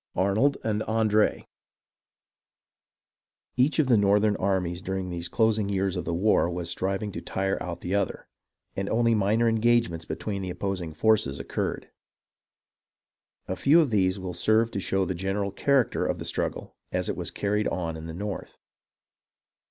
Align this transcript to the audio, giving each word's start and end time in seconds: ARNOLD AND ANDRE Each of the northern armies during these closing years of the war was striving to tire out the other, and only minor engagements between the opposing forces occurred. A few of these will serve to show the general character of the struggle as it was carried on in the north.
ARNOLD 0.15 0.57
AND 0.63 0.81
ANDRE 0.89 1.43
Each 3.55 3.77
of 3.77 3.85
the 3.85 3.97
northern 3.99 4.35
armies 4.37 4.81
during 4.81 5.11
these 5.11 5.29
closing 5.29 5.69
years 5.69 5.95
of 5.95 6.05
the 6.05 6.13
war 6.15 6.49
was 6.49 6.71
striving 6.71 7.11
to 7.11 7.21
tire 7.21 7.61
out 7.61 7.81
the 7.81 7.93
other, 7.93 8.27
and 8.75 8.89
only 8.89 9.13
minor 9.13 9.47
engagements 9.47 10.05
between 10.05 10.41
the 10.41 10.49
opposing 10.49 10.91
forces 10.91 11.39
occurred. 11.39 11.91
A 13.47 13.55
few 13.55 13.79
of 13.79 13.91
these 13.91 14.17
will 14.17 14.33
serve 14.33 14.71
to 14.71 14.79
show 14.79 15.05
the 15.05 15.13
general 15.13 15.51
character 15.51 16.03
of 16.03 16.17
the 16.17 16.25
struggle 16.25 16.75
as 16.91 17.07
it 17.07 17.15
was 17.15 17.29
carried 17.29 17.67
on 17.67 17.95
in 17.95 18.07
the 18.07 18.13
north. 18.15 18.57